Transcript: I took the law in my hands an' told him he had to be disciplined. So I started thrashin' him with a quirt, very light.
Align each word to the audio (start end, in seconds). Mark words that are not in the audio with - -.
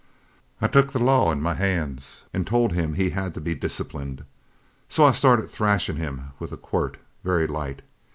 I 0.59 0.65
took 0.67 0.93
the 0.93 0.99
law 1.03 1.31
in 1.31 1.43
my 1.43 1.53
hands 1.53 2.23
an' 2.33 2.43
told 2.45 2.73
him 2.73 2.95
he 2.95 3.11
had 3.11 3.35
to 3.35 3.39
be 3.39 3.53
disciplined. 3.53 4.23
So 4.89 5.03
I 5.05 5.11
started 5.11 5.51
thrashin' 5.51 5.97
him 5.97 6.31
with 6.39 6.51
a 6.51 6.57
quirt, 6.57 6.97
very 7.23 7.45
light. 7.45 7.83